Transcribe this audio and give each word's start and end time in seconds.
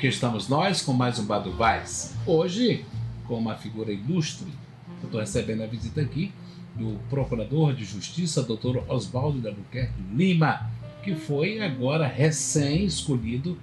Aqui 0.00 0.06
estamos 0.06 0.48
nós 0.48 0.80
com 0.80 0.94
mais 0.94 1.18
um 1.18 1.26
Bar 1.26 1.40
do 1.40 1.52
Vaz. 1.52 2.16
Hoje, 2.26 2.86
com 3.28 3.34
uma 3.34 3.54
figura 3.54 3.92
ilustre, 3.92 4.46
eu 5.02 5.04
estou 5.04 5.20
recebendo 5.20 5.62
a 5.62 5.66
visita 5.66 6.00
aqui 6.00 6.32
do 6.74 6.98
Procurador 7.10 7.74
de 7.74 7.84
Justiça, 7.84 8.42
Dr. 8.42 8.78
Oswaldo 8.88 9.42
de 9.42 9.48
Albuquerque 9.48 9.92
Lima, 10.14 10.70
que 11.02 11.14
foi 11.14 11.60
agora 11.60 12.06
recém-escolhido 12.06 13.58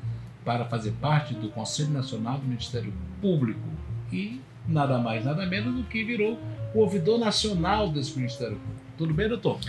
para 0.45 0.63
fazer 0.66 0.91
parte 1.02 1.33
do 1.33 1.49
Conselho 1.49 1.89
Nacional 1.89 2.38
do 2.38 2.45
Ministério 2.45 2.94
Público 3.19 3.67
e 4.13 4.39
nada 4.67 4.99
mais, 4.99 5.25
nada 5.25 5.44
menos 5.44 5.73
do 5.73 5.85
que 5.85 6.03
virou 6.03 6.38
o 6.72 6.81
ouvidor 6.81 7.17
nacional 7.17 7.89
desse 7.89 8.16
Ministério 8.16 8.57
Público. 8.57 8.81
Tudo 8.95 9.11
bem, 9.11 9.27
doutor? 9.27 9.59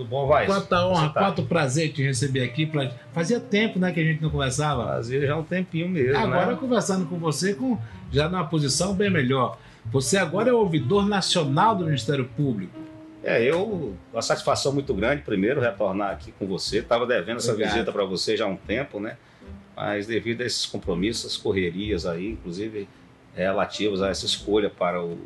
Tudo 0.00 0.08
bom, 0.08 0.26
vai? 0.26 0.46
Quanta 0.46 0.86
honra, 0.86 1.10
tá? 1.10 1.20
quanto 1.20 1.42
prazer 1.42 1.92
te 1.92 2.02
receber 2.02 2.42
aqui. 2.42 2.64
Pra... 2.64 2.90
Fazia 3.12 3.38
tempo 3.38 3.78
né, 3.78 3.92
que 3.92 4.00
a 4.00 4.02
gente 4.02 4.22
não 4.22 4.30
conversava. 4.30 4.86
Fazia 4.86 5.26
já 5.26 5.36
um 5.36 5.42
tempinho 5.42 5.90
mesmo, 5.90 6.16
Agora 6.16 6.52
né? 6.52 6.56
conversando 6.58 7.04
com 7.04 7.18
você, 7.18 7.52
com 7.52 7.78
já 8.10 8.26
numa 8.26 8.46
posição 8.46 8.94
bem 8.94 9.10
melhor. 9.10 9.58
Você 9.92 10.16
agora 10.16 10.48
é 10.48 10.54
ouvidor 10.54 11.06
nacional 11.06 11.76
do 11.76 11.84
Ministério 11.84 12.24
Público. 12.34 12.72
É, 13.22 13.42
eu, 13.42 13.94
uma 14.10 14.22
satisfação 14.22 14.72
muito 14.72 14.94
grande, 14.94 15.20
primeiro, 15.20 15.60
retornar 15.60 16.12
aqui 16.12 16.32
com 16.32 16.46
você. 16.46 16.78
Estava 16.78 17.06
devendo 17.06 17.36
essa 17.36 17.52
Obrigado. 17.52 17.74
visita 17.74 17.92
para 17.92 18.04
você 18.06 18.38
já 18.38 18.46
há 18.46 18.48
um 18.48 18.56
tempo, 18.56 18.98
né? 18.98 19.18
Mas 19.76 20.06
devido 20.06 20.40
a 20.40 20.46
esses 20.46 20.64
compromissos, 20.64 21.36
correrias 21.36 22.06
aí, 22.06 22.30
inclusive 22.30 22.88
relativos 23.34 24.00
a 24.00 24.08
essa 24.08 24.24
escolha 24.24 24.70
para 24.70 25.02
o 25.02 25.18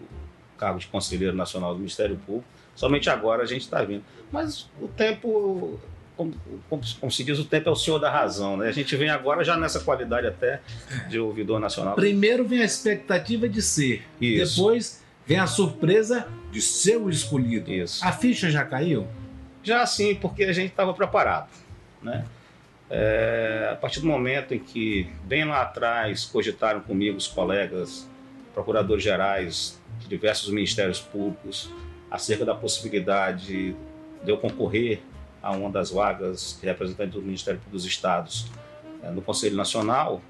cargo 0.58 0.80
de 0.80 0.88
Conselheiro 0.88 1.36
Nacional 1.36 1.74
do 1.74 1.78
Ministério 1.78 2.16
Público, 2.26 2.53
somente 2.74 3.08
agora 3.10 3.42
a 3.42 3.46
gente 3.46 3.62
está 3.62 3.82
vindo. 3.82 4.02
Mas 4.32 4.68
o 4.80 4.88
tempo, 4.88 5.78
como, 6.16 6.34
como- 6.68 7.10
se 7.12 7.22
diz, 7.24 7.38
o 7.38 7.44
tempo 7.44 7.68
é 7.68 7.72
o 7.72 7.76
senhor 7.76 7.98
da 7.98 8.10
razão, 8.10 8.56
né? 8.56 8.68
A 8.68 8.72
gente 8.72 8.94
vem 8.96 9.08
agora 9.10 9.44
já 9.44 9.56
nessa 9.56 9.80
qualidade 9.80 10.26
até 10.26 10.60
de 11.08 11.18
ouvidor 11.18 11.60
nacional. 11.60 11.94
Primeiro 11.94 12.44
vem 12.46 12.60
a 12.60 12.64
expectativa 12.64 13.48
de 13.48 13.62
ser, 13.62 14.04
Isso. 14.20 14.56
depois 14.56 15.02
vem 15.26 15.38
a 15.38 15.46
surpresa 15.46 16.26
de 16.50 16.60
ser 16.60 16.96
o 16.96 17.08
escolhido. 17.08 17.72
Isso. 17.72 18.04
A 18.04 18.12
ficha 18.12 18.50
já 18.50 18.64
caiu? 18.64 19.06
Já 19.62 19.86
sim, 19.86 20.14
porque 20.14 20.44
a 20.44 20.52
gente 20.52 20.70
estava 20.70 20.92
preparado. 20.92 21.48
Né? 22.02 22.24
É, 22.90 23.70
a 23.72 23.76
partir 23.76 24.00
do 24.00 24.06
momento 24.06 24.52
em 24.52 24.58
que, 24.58 25.08
bem 25.24 25.44
lá 25.44 25.62
atrás, 25.62 26.24
cogitaram 26.26 26.80
comigo 26.80 27.16
os 27.16 27.26
colegas 27.26 28.06
procuradores 28.52 29.02
gerais 29.02 29.80
de 30.00 30.06
diversos 30.06 30.50
ministérios 30.50 31.00
públicos 31.00 31.70
acerca 32.10 32.44
da 32.44 32.54
possibilidade 32.54 33.72
de 34.24 34.30
eu 34.30 34.38
concorrer 34.38 35.00
a 35.42 35.52
uma 35.52 35.70
das 35.70 35.90
vagas 35.90 36.58
de 36.60 36.66
representante 36.66 37.12
do 37.12 37.22
Ministério 37.22 37.58
Público 37.60 37.76
dos 37.76 37.84
Estados 37.84 38.46
eh, 39.02 39.10
no 39.10 39.20
Conselho 39.20 39.56
Nacional, 39.56 40.20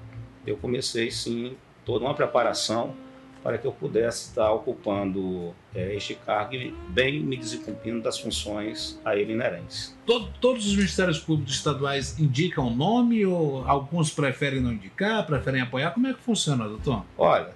eu 0.45 0.57
comecei 0.57 1.09
sim 1.11 1.55
toda 1.85 2.03
uma 2.05 2.13
preparação 2.13 2.93
para 3.41 3.59
que 3.59 3.65
eu 3.67 3.71
pudesse 3.71 4.29
estar 4.29 4.51
ocupando 4.51 5.53
eh, 5.73 5.95
este 5.95 6.15
cargo 6.15 6.55
e 6.55 6.73
bem 6.89 7.19
me 7.21 7.37
desempenhando 7.37 8.01
das 8.01 8.17
funções 8.19 8.99
a 9.05 9.15
ele 9.15 9.33
inerentes. 9.33 9.95
To- 10.05 10.27
Todos 10.41 10.65
os 10.65 10.75
ministérios 10.75 11.19
públicos 11.19 11.53
estaduais 11.53 12.19
indicam 12.19 12.67
o 12.67 12.75
nome 12.75 13.23
ou 13.25 13.63
alguns 13.67 14.09
preferem 14.11 14.59
não 14.59 14.73
indicar, 14.73 15.25
preferem 15.27 15.61
apoiar? 15.61 15.91
Como 15.91 16.07
é 16.07 16.13
que 16.13 16.21
funciona, 16.21 16.67
doutor? 16.67 17.05
Olha, 17.17 17.51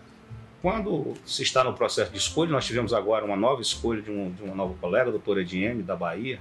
quando 0.61 1.13
se 1.25 1.43
está 1.43 1.63
no 1.63 1.73
processo 1.73 2.11
de 2.11 2.17
escolha, 2.17 2.51
nós 2.51 2.65
tivemos 2.65 2.93
agora 2.93 3.23
uma 3.25 3.37
nova 3.37 3.61
escolha 3.61 4.01
de, 4.01 4.11
um, 4.11 4.31
de 4.31 4.43
uma 4.43 4.55
nova 4.55 4.73
colega, 4.79 5.07
a 5.07 5.11
doutora 5.11 5.41
Ediene, 5.41 5.81
da 5.81 5.95
Bahia, 5.95 6.39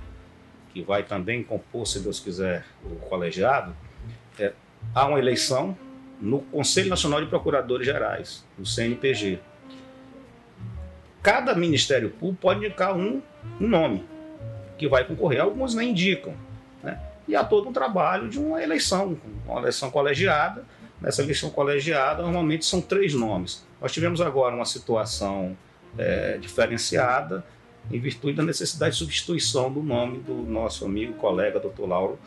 que 0.73 0.83
vai 0.83 1.03
também 1.03 1.43
compor, 1.43 1.87
se 1.87 2.01
Deus 2.01 2.19
quiser, 2.19 2.65
o 2.85 2.97
colegiado. 2.97 3.75
É, 4.39 4.53
há 4.95 5.07
uma 5.07 5.19
eleição 5.19 5.77
no 6.21 6.41
Conselho 6.41 6.89
Nacional 6.89 7.21
de 7.21 7.27
Procuradores 7.27 7.87
Gerais, 7.87 8.45
o 8.59 8.67
CNPG. 8.67 9.39
Cada 11.23 11.55
Ministério 11.55 12.11
Público 12.11 12.41
pode 12.41 12.61
indicar 12.61 12.97
um, 12.97 13.23
um 13.61 13.69
nome 13.69 14.05
que 14.77 14.89
vai 14.89 15.05
concorrer. 15.05 15.41
Alguns 15.41 15.75
nem 15.75 15.91
indicam. 15.91 16.35
Né? 16.83 17.01
E 17.27 17.37
há 17.37 17.45
todo 17.45 17.69
um 17.69 17.73
trabalho 17.73 18.29
de 18.29 18.39
uma 18.39 18.63
eleição, 18.63 19.17
uma 19.47 19.61
eleição 19.61 19.91
colegiada. 19.91 20.65
Nessa 21.01 21.23
eleição 21.23 21.51
colegiada, 21.51 22.23
normalmente 22.23 22.65
são 22.67 22.81
três 22.81 23.15
nomes. 23.15 23.65
Nós 23.81 23.93
tivemos 23.93 24.21
agora 24.21 24.55
uma 24.55 24.65
situação 24.65 25.57
eh, 25.97 26.39
diferenciada 26.41 27.45
em 27.91 27.99
virtude 27.99 28.35
da 28.35 28.43
necessidade 28.43 28.93
de 28.93 28.99
substituição 28.99 29.73
do 29.73 29.83
nome 29.83 30.19
do 30.19 30.35
nosso 30.35 30.85
amigo, 30.85 31.15
colega, 31.15 31.59
doutor 31.61 31.89
Lauro, 31.89 32.19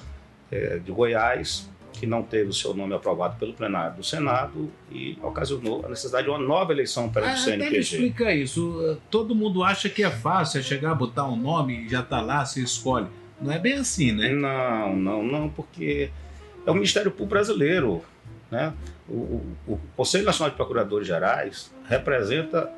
eh, 0.52 0.80
de 0.84 0.92
Goiás, 0.92 1.70
que 1.94 2.08
não 2.08 2.24
teve 2.24 2.50
o 2.50 2.54
seu 2.54 2.74
nome 2.74 2.94
aprovado 2.96 3.38
pelo 3.38 3.54
plenário 3.54 3.98
do 3.98 4.04
Senado 4.04 4.72
e 4.90 5.18
ocasionou 5.22 5.86
a 5.86 5.90
necessidade 5.90 6.24
de 6.24 6.30
uma 6.30 6.40
nova 6.40 6.72
eleição 6.72 7.08
o 7.08 7.12
Ah, 7.20 7.32
me 7.34 7.38
CNPG. 7.38 7.78
explica 7.80 8.34
isso. 8.34 8.98
Todo 9.12 9.36
mundo 9.36 9.62
acha 9.64 9.90
que 9.90 10.02
é 10.02 10.10
fácil, 10.10 10.62
é 10.62 10.64
chegar, 10.64 10.96
botar 10.96 11.26
um 11.28 11.36
nome 11.36 11.86
e 11.86 11.90
já 11.90 12.02
tá 12.02 12.22
lá, 12.22 12.46
se 12.46 12.64
escolhe. 12.64 13.08
Não 13.42 13.52
é 13.52 13.60
bem 13.60 13.74
assim, 13.74 14.14
né? 14.14 14.30
Não, 14.30 14.96
não, 14.96 15.24
não, 15.24 15.50
porque 15.50 16.10
é 16.66 16.72
o 16.72 16.74
Ministério 16.74 17.12
Público 17.12 17.32
Brasileiro. 17.32 18.02
Né? 18.52 18.74
O, 19.08 19.14
o- 19.14 19.56
o 19.68 19.80
Conselho 19.96 20.26
Nacional 20.26 20.50
de 20.52 20.58
Procuradores 20.58 21.08
Gerais 21.08 21.72
representa 21.88 22.70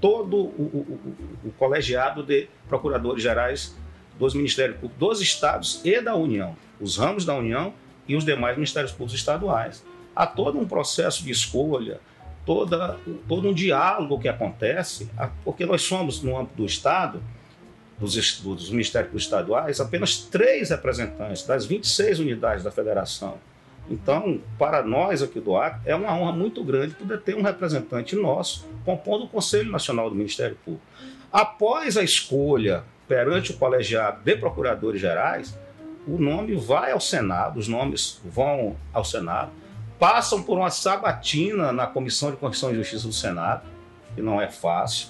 todo 0.00 0.36
o, 0.36 1.00
o- 1.44 1.52
colegiado 1.58 2.22
de 2.22 2.48
procuradores 2.68 3.22
gerais 3.22 3.74
dos 4.18 4.32
Ministérios 4.34 4.76
Públicos 4.78 4.98
dos 5.08 5.20
estados 5.20 5.80
e 5.84 6.00
da 6.00 6.14
União, 6.14 6.56
os 6.80 6.96
ramos 6.96 7.24
da 7.24 7.34
União 7.34 7.74
e 8.06 8.14
os 8.14 8.24
demais 8.24 8.56
Ministérios 8.56 8.92
Públicos 8.92 9.14
estaduais. 9.18 9.84
Há 10.14 10.26
todo 10.26 10.58
um 10.58 10.66
processo 10.66 11.22
de 11.24 11.30
escolha, 11.30 12.00
toda, 12.46 12.96
todo 13.28 13.48
um 13.48 13.52
diálogo 13.52 14.18
que 14.20 14.28
acontece, 14.28 15.10
porque 15.44 15.66
nós 15.66 15.82
somos, 15.82 16.22
no 16.22 16.38
âmbito 16.38 16.56
do 16.56 16.64
Estado, 16.64 17.20
dos, 17.98 18.14
dos 18.40 18.70
Ministérios 18.70 19.08
Públicos 19.08 19.24
estaduais, 19.24 19.80
apenas 19.80 20.18
três 20.18 20.70
representantes 20.70 21.42
das 21.44 21.66
26 21.66 22.20
unidades 22.20 22.62
da 22.62 22.70
federação. 22.70 23.36
Então, 23.88 24.40
para 24.58 24.82
nós 24.82 25.22
aqui 25.22 25.38
do 25.38 25.56
Acre, 25.56 25.80
é 25.84 25.94
uma 25.94 26.12
honra 26.12 26.32
muito 26.32 26.62
grande 26.64 26.94
poder 26.94 27.20
ter 27.20 27.36
um 27.36 27.42
representante 27.42 28.16
nosso 28.16 28.66
compondo 28.84 29.24
o 29.24 29.28
Conselho 29.28 29.70
Nacional 29.70 30.10
do 30.10 30.16
Ministério 30.16 30.56
Público. 30.64 30.84
Após 31.32 31.96
a 31.96 32.02
escolha 32.02 32.82
perante 33.06 33.52
o 33.52 33.56
colegiado 33.56 34.22
de 34.24 34.36
procuradores 34.36 35.00
gerais, 35.00 35.56
o 36.06 36.18
nome 36.18 36.54
vai 36.54 36.92
ao 36.92 37.00
Senado, 37.00 37.58
os 37.58 37.68
nomes 37.68 38.20
vão 38.24 38.76
ao 38.92 39.04
Senado, 39.04 39.50
passam 39.98 40.42
por 40.42 40.58
uma 40.58 40.70
sabatina 40.70 41.72
na 41.72 41.86
Comissão 41.86 42.30
de 42.30 42.36
Constituição 42.36 42.72
e 42.72 42.76
Justiça 42.76 43.06
do 43.06 43.12
Senado, 43.12 43.62
que 44.14 44.22
não 44.22 44.40
é 44.40 44.48
fácil. 44.48 45.08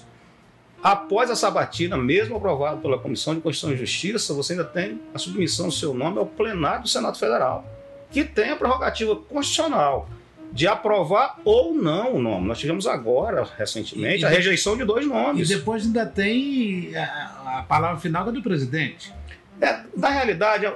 Após 0.81 1.31
a 1.31 1.35
sabatina, 1.35 1.97
mesmo 1.97 2.37
aprovado 2.37 2.81
pela 2.81 2.99
Comissão 2.99 3.33
de 3.33 3.41
Constituição 3.41 3.75
e 3.75 3.79
Justiça, 3.79 4.33
você 4.33 4.53
ainda 4.53 4.63
tem 4.63 5.01
a 5.13 5.17
submissão 5.17 5.67
do 5.67 5.73
seu 5.73 5.93
nome 5.93 6.19
ao 6.19 6.25
plenário 6.25 6.83
do 6.83 6.87
Senado 6.87 7.17
Federal, 7.17 7.65
que 8.11 8.23
tem 8.23 8.49
a 8.51 8.55
prerrogativa 8.55 9.15
constitucional 9.15 10.09
de 10.51 10.65
aprovar 10.67 11.39
ou 11.43 11.73
não 11.73 12.15
o 12.15 12.21
nome. 12.21 12.47
Nós 12.47 12.57
tivemos 12.57 12.87
agora, 12.87 13.45
recentemente, 13.57 14.19
E- 14.19 14.21
e 14.21 14.25
a 14.25 14.29
rejeição 14.29 14.77
de 14.77 14.85
dois 14.85 15.05
E 15.05 15.09
nomes. 15.09 15.49
depois 15.49 15.85
ainda 15.85 16.05
tem 16.05 16.95
a, 16.95 17.59
a 17.59 17.63
palavra 17.67 17.99
final 17.99 18.27
é 18.29 18.31
do 18.31 18.41
presidente. 18.41 19.13
É, 19.59 19.79
na 19.95 20.09
realidade, 20.09 20.65
é, 20.65 20.73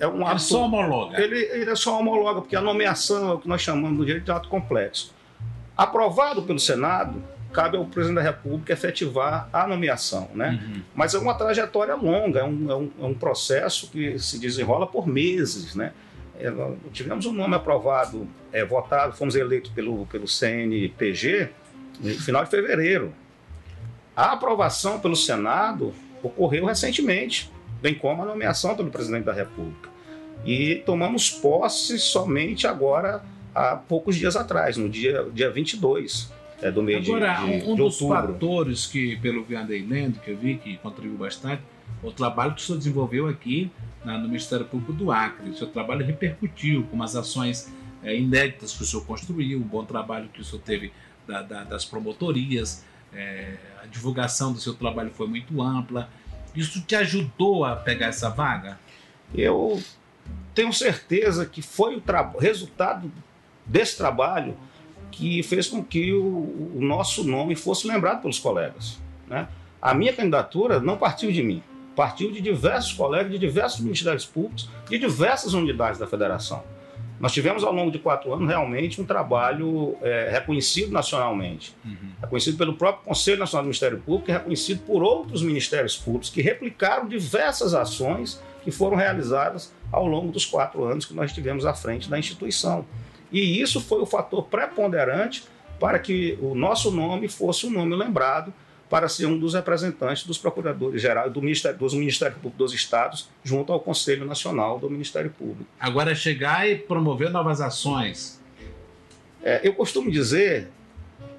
é 0.00 0.06
um 0.08 0.16
Ele 0.16 0.24
ato. 0.24 0.40
só 0.42 0.64
homologa. 0.64 1.20
Ele, 1.20 1.36
ele 1.36 1.70
é 1.70 1.74
só 1.74 1.98
homologa, 1.98 2.40
porque 2.40 2.56
a 2.56 2.60
nomeação 2.60 3.30
é 3.30 3.34
o 3.34 3.38
que 3.38 3.48
nós 3.48 3.60
chamamos 3.60 3.98
no 3.98 4.04
direito 4.06 4.24
de 4.24 4.30
ato 4.30 4.48
complexo. 4.48 5.12
Aprovado 5.76 6.42
pelo 6.42 6.58
Senado, 6.58 7.22
cabe 7.52 7.76
ao 7.76 7.84
presidente 7.84 8.16
da 8.16 8.22
República 8.22 8.72
efetivar 8.72 9.48
a 9.52 9.66
nomeação, 9.66 10.28
né? 10.34 10.60
Uhum. 10.62 10.82
Mas 10.94 11.14
é 11.14 11.18
uma 11.18 11.34
trajetória 11.34 11.94
longa, 11.94 12.40
é 12.40 12.44
um, 12.44 12.70
é 12.70 12.74
um, 12.76 12.90
é 13.02 13.04
um 13.04 13.14
processo 13.14 13.90
que 13.90 14.18
se 14.18 14.38
desenrola 14.38 14.86
por 14.86 15.06
meses, 15.06 15.74
né? 15.74 15.92
É, 16.40 16.52
tivemos 16.92 17.26
um 17.26 17.32
nome 17.32 17.54
aprovado, 17.54 18.26
é, 18.52 18.64
votado, 18.64 19.16
fomos 19.16 19.34
eleitos 19.34 19.70
pelo, 19.72 20.06
pelo 20.06 20.26
CNPG 20.26 21.48
no 22.00 22.14
final 22.14 22.44
de 22.44 22.50
fevereiro. 22.50 23.12
A 24.16 24.32
aprovação 24.32 24.98
pelo 25.00 25.14
Senado 25.16 25.94
ocorreu 26.22 26.64
recentemente, 26.66 27.50
bem 27.80 27.94
como 27.94 28.22
a 28.22 28.26
nomeação 28.26 28.74
pelo 28.74 28.90
presidente 28.90 29.24
da 29.24 29.32
República. 29.32 29.88
E 30.44 30.76
tomamos 30.86 31.30
posse 31.30 31.98
somente 31.98 32.66
agora, 32.66 33.22
há 33.54 33.76
poucos 33.76 34.16
dias 34.16 34.36
atrás, 34.36 34.76
no 34.76 34.88
dia, 34.88 35.26
dia 35.32 35.50
22 35.50 36.32
é, 36.62 36.70
do 36.70 36.82
mês 36.82 37.04
de- 37.04 37.10
Agora, 37.10 37.34
de, 37.34 37.44
um, 37.44 37.54
um 37.56 37.74
de 37.74 37.82
dos 37.82 38.00
outubro. 38.00 38.32
fatores 38.34 38.86
que, 38.86 39.16
pelo 39.16 39.44
que 39.44 39.54
andei 39.54 39.82
lendo, 39.86 40.18
que 40.20 40.30
eu 40.30 40.36
vi 40.36 40.56
que 40.56 40.76
contribuiu 40.78 41.18
bastante, 41.18 41.62
o 42.02 42.10
trabalho 42.10 42.54
que 42.54 42.60
o 42.62 42.64
senhor 42.64 42.78
desenvolveu 42.78 43.26
aqui 43.28 43.70
na- 44.04 44.16
no 44.18 44.26
Ministério 44.28 44.64
Público 44.66 44.92
do 44.92 45.10
Acre. 45.12 45.50
O 45.50 45.54
seu 45.54 45.66
trabalho 45.66 46.04
repercutiu 46.04 46.84
com 46.90 47.02
as 47.02 47.14
ações 47.16 47.70
eh, 48.02 48.16
inéditas 48.16 48.72
que 48.72 48.82
o 48.82 48.86
senhor 48.86 49.04
construiu, 49.04 49.58
o 49.58 49.64
bom 49.64 49.84
trabalho 49.84 50.28
que 50.32 50.40
o 50.40 50.44
senhor 50.44 50.62
teve 50.62 50.90
da- 51.28 51.42
da- 51.42 51.64
das 51.64 51.84
promotorias, 51.84 52.82
eh, 53.12 53.56
a 53.82 53.86
divulgação 53.86 54.52
do 54.54 54.58
seu 54.58 54.72
trabalho 54.72 55.10
foi 55.10 55.26
muito 55.26 55.60
ampla. 55.60 56.08
Isso 56.56 56.80
te 56.80 56.94
ajudou 56.96 57.64
a 57.64 57.76
pegar 57.76 58.06
essa 58.06 58.30
vaga? 58.30 58.78
Eu 59.34 59.80
tenho 60.54 60.72
certeza 60.72 61.44
que 61.44 61.60
foi 61.62 61.94
o 61.96 62.38
resultado 62.38 63.12
desse 63.66 63.96
trabalho 63.98 64.56
que 65.12 65.42
fez 65.42 65.66
com 65.68 65.84
que 65.84 66.12
o, 66.12 66.24
o 66.76 66.78
nosso 66.80 67.22
nome 67.24 67.54
fosse 67.54 67.86
lembrado 67.86 68.22
pelos 68.22 68.38
colegas. 68.38 68.98
Né? 69.28 69.46
A 69.82 69.92
minha 69.94 70.12
candidatura 70.12 70.80
não 70.80 70.96
partiu 70.96 71.30
de 71.30 71.42
mim, 71.42 71.62
partiu 72.00 72.32
de 72.32 72.40
diversos 72.40 72.94
colegas 72.94 73.30
de 73.30 73.38
diversos 73.38 73.80
ministérios 73.80 74.24
públicos, 74.24 74.70
de 74.88 74.98
diversas 74.98 75.52
unidades 75.52 76.00
da 76.00 76.06
federação. 76.06 76.64
Nós 77.20 77.30
tivemos 77.30 77.62
ao 77.62 77.74
longo 77.74 77.90
de 77.90 77.98
quatro 77.98 78.32
anos 78.32 78.48
realmente 78.48 79.02
um 79.02 79.04
trabalho 79.04 79.98
eh, 80.00 80.30
reconhecido 80.32 80.90
nacionalmente 80.90 81.76
reconhecido 82.18 82.56
pelo 82.56 82.72
próprio 82.72 83.04
Conselho 83.04 83.38
Nacional 83.38 83.64
do 83.64 83.66
Ministério 83.66 83.98
Público 83.98 84.30
e 84.30 84.32
reconhecido 84.32 84.80
por 84.86 85.02
outros 85.02 85.42
ministérios 85.42 85.94
públicos 85.94 86.30
que 86.30 86.40
replicaram 86.40 87.06
diversas 87.06 87.74
ações 87.74 88.40
que 88.64 88.70
foram 88.70 88.96
realizadas 88.96 89.70
ao 89.92 90.06
longo 90.06 90.32
dos 90.32 90.46
quatro 90.46 90.82
anos 90.84 91.04
que 91.04 91.12
nós 91.12 91.30
estivemos 91.30 91.66
à 91.66 91.74
frente 91.74 92.08
da 92.08 92.18
instituição. 92.18 92.86
E 93.30 93.60
isso 93.60 93.78
foi 93.78 94.00
o 94.00 94.06
fator 94.06 94.44
preponderante 94.44 95.44
para 95.78 95.98
que 95.98 96.38
o 96.40 96.54
nosso 96.54 96.90
nome 96.90 97.28
fosse 97.28 97.66
um 97.66 97.70
nome 97.70 97.94
lembrado 97.94 98.54
para 98.90 99.08
ser 99.08 99.26
um 99.26 99.38
dos 99.38 99.54
representantes 99.54 100.24
dos 100.24 100.36
procuradores 100.36 101.00
gerais 101.00 101.32
do 101.32 101.40
Ministério, 101.40 101.78
dos 101.78 101.94
Ministérios 101.94 102.36
Públicos 102.38 102.58
dos 102.58 102.74
Estados 102.74 103.30
junto 103.44 103.72
ao 103.72 103.78
Conselho 103.78 104.26
Nacional 104.26 104.80
do 104.80 104.90
Ministério 104.90 105.30
Público. 105.30 105.64
Agora, 105.78 106.12
chegar 106.12 106.68
e 106.68 106.74
promover 106.74 107.30
novas 107.30 107.60
ações. 107.60 108.42
É, 109.42 109.60
eu 109.62 109.72
costumo 109.74 110.10
dizer, 110.10 110.68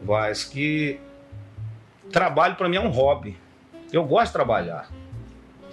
Vaz, 0.01 0.45
que 0.45 0.97
trabalho 2.09 2.55
para 2.55 2.69
mim 2.69 2.77
é 2.77 2.81
um 2.81 2.89
hobby. 2.89 3.37
Eu 3.91 4.05
gosto 4.05 4.27
de 4.27 4.33
trabalhar. 4.33 4.89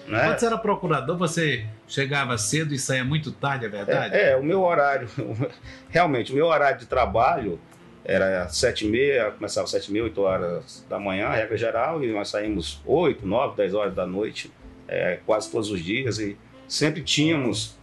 Né? 0.09 0.25
Quando 0.25 0.39
você 0.39 0.47
era 0.47 0.59
procurador, 0.59 1.17
você 1.17 1.65
chegava 1.87 2.37
cedo 2.37 2.75
e 2.75 2.79
saía 2.79 3.05
muito 3.05 3.31
tarde, 3.31 3.67
é 3.67 3.69
verdade? 3.69 4.17
É, 4.17 4.33
é, 4.33 4.37
o 4.37 4.43
meu 4.43 4.63
horário, 4.63 5.09
realmente, 5.89 6.33
o 6.33 6.35
meu 6.35 6.47
horário 6.47 6.81
de 6.81 6.87
trabalho 6.87 7.61
era 8.09 8.49
sete 8.49 8.87
e 8.87 8.89
meia, 8.89 9.31
começava 9.31 9.67
sete 9.67 9.89
e 9.89 9.93
meia, 9.93 10.05
oito 10.05 10.21
horas 10.23 10.85
da 10.89 10.99
manhã, 10.99 11.29
regra 11.29 11.57
geral, 11.59 12.03
e 12.03 12.11
nós 12.11 12.29
saímos 12.29 12.81
oito, 12.87 13.27
nove, 13.27 13.55
dez 13.57 13.75
horas 13.75 13.95
da 13.95 14.07
noite, 14.07 14.51
é, 14.89 15.19
quase 15.27 15.51
todos 15.51 15.71
os 15.71 15.81
dias, 15.85 16.19
e 16.19 16.35
sempre 16.67 17.03
tínhamos 17.03 17.77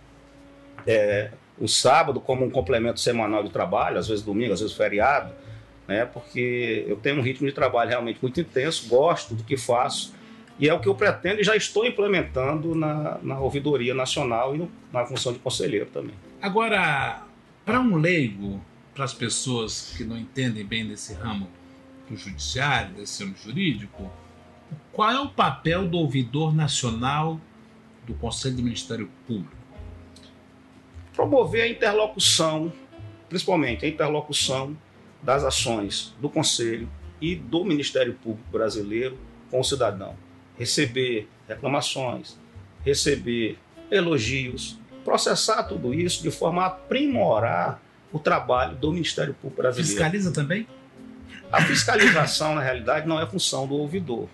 é, 0.88 1.30
o 1.60 1.68
sábado 1.68 2.20
como 2.20 2.44
um 2.44 2.50
complemento 2.50 3.00
semanal 3.00 3.44
de 3.44 3.50
trabalho, 3.52 3.98
às 4.00 4.08
vezes 4.08 4.24
domingo, 4.26 4.52
às 4.54 4.60
vezes 4.62 4.76
feriado, 4.76 5.32
né, 5.88 6.06
porque 6.06 6.84
eu 6.88 6.96
tenho 6.96 7.18
um 7.18 7.22
ritmo 7.22 7.46
de 7.48 7.54
trabalho 7.54 7.90
realmente 7.92 8.18
muito 8.20 8.42
intenso, 8.42 8.88
gosto 8.90 9.36
do 9.36 9.44
que 9.44 9.56
faço, 9.56 10.16
e 10.58 10.68
é 10.68 10.74
o 10.74 10.80
que 10.80 10.88
eu 10.88 10.96
pretendo 10.96 11.42
e 11.42 11.44
já 11.44 11.56
estou 11.56 11.86
implementando 11.86 12.74
na, 12.74 13.20
na 13.22 13.40
ouvidoria 13.40 13.94
nacional 13.94 14.56
e 14.56 14.58
no- 14.58 14.72
na 14.92 15.06
função 15.06 15.32
de 15.34 15.38
conselheiro 15.40 15.86
também. 15.88 16.16
Agora, 16.42 17.22
para 17.64 17.80
um 17.80 17.98
leigo, 17.98 18.60
para 18.96 19.06
as 19.06 19.14
pessoas 19.14 19.94
que 19.96 20.04
não 20.04 20.18
entendem 20.18 20.66
bem 20.66 20.88
desse 20.88 21.14
ramo 21.14 21.48
do 22.10 22.18
judiciário, 22.18 22.96
desse 22.96 23.24
ramo 23.24 23.36
jurídico, 23.38 24.12
qual 24.92 25.12
é 25.12 25.20
o 25.20 25.30
papel 25.30 25.88
do 25.88 26.00
ouvidor 26.00 26.56
nacional 26.56 27.40
do 28.08 28.16
Conselho 28.16 28.56
do 28.56 28.64
Ministério 28.64 29.08
Público? 29.28 29.66
promover 31.16 31.64
a 31.64 31.68
interlocução, 31.68 32.72
principalmente 33.30 33.86
a 33.86 33.88
interlocução 33.88 34.78
das 35.24 35.44
ações 35.44 36.14
do 36.20 36.30
Conselho 36.30 36.90
e 37.22 37.36
do 37.36 37.64
Ministério 37.64 38.14
Público 38.14 38.48
Brasileiro 38.52 39.18
com 39.50 39.60
o 39.60 39.64
cidadão. 39.64 40.16
Receber 40.58 41.28
reclamações, 41.48 42.38
receber 42.84 43.58
elogios, 43.90 44.78
processar 45.04 45.64
tudo 45.64 45.94
isso 45.94 46.22
de 46.22 46.32
forma 46.32 46.64
a 46.64 46.68
aprimorar 46.68 47.82
o 48.16 48.20
trabalho 48.20 48.76
do 48.78 48.92
Ministério 48.92 49.34
Público 49.34 49.62
Brasileiro. 49.62 49.92
Fiscaliza 49.94 50.32
também? 50.32 50.68
A 51.52 51.62
fiscalização, 51.62 52.56
na 52.56 52.62
realidade, 52.62 53.08
não 53.08 53.20
é 53.20 53.26
função 53.26 53.68
do 53.68 53.76
ouvidor. 53.76 54.28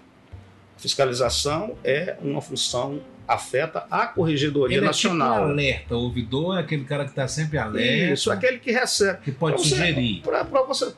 A 0.78 0.80
fiscalização 0.80 1.76
é 1.84 2.16
uma 2.22 2.42
função 2.42 3.02
afeta 3.28 3.86
a 3.90 4.08
Corregedoria 4.08 4.76
Ele 4.78 4.86
é 4.86 4.88
Nacional. 4.88 5.34
tipo 5.36 5.48
um 5.48 5.52
alerta. 5.52 5.96
O 5.96 6.00
ouvidor 6.04 6.58
é 6.58 6.62
aquele 6.62 6.84
cara 6.84 7.04
que 7.06 7.12
está 7.12 7.28
sempre 7.28 7.58
alerta, 7.58 8.14
Isso, 8.14 8.32
aquele 8.32 8.60
que 8.60 8.72
recebe. 8.72 9.20
que 9.24 9.32
pode 9.32 9.56
Pra 9.56 9.64
você- 9.64 9.70
sugerir. 9.70 10.22
Pra, 10.22 10.44
pra 10.46 10.62
você, 10.64 10.94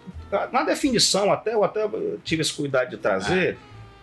na 0.52 0.64
definição, 0.64 1.32
até, 1.32 1.54
eu 1.54 1.64
até 1.64 1.88
tive 2.24 2.42
esse 2.42 2.54
cuidado 2.54 2.90
de 2.90 2.98
trazer 2.98 3.58